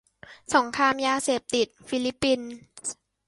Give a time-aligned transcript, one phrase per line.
[0.53, 2.55] -สงครามยาเสพติด ฟิลิปปินส์